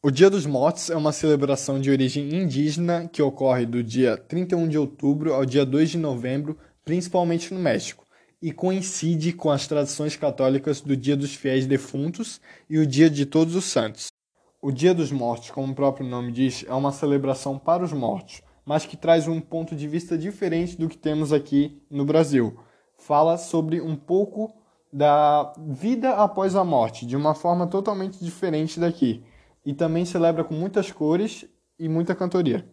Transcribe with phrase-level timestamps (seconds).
[0.00, 4.68] O Dia dos Mortos é uma celebração de origem indígena que ocorre do dia 31
[4.68, 8.06] de outubro ao dia 2 de novembro, principalmente no México,
[8.40, 12.40] e coincide com as tradições católicas do Dia dos Fiéis Defuntos
[12.70, 14.06] e o Dia de Todos os Santos.
[14.62, 18.40] O Dia dos Mortos, como o próprio nome diz, é uma celebração para os mortos,
[18.64, 22.56] mas que traz um ponto de vista diferente do que temos aqui no Brasil.
[22.96, 24.54] Fala sobre um pouco
[24.92, 29.24] da vida após a morte, de uma forma totalmente diferente daqui
[29.64, 31.46] e também celebra com muitas cores
[31.78, 32.68] e muita cantoria.